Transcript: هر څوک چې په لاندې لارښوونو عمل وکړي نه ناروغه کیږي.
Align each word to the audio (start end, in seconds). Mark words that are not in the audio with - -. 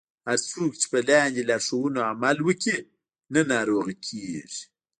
هر 0.27 0.39
څوک 0.49 0.71
چې 0.81 0.85
په 0.93 0.99
لاندې 1.09 1.47
لارښوونو 1.49 1.99
عمل 2.09 2.37
وکړي 2.43 2.77
نه 3.33 3.41
ناروغه 3.51 3.93
کیږي. 4.05 4.61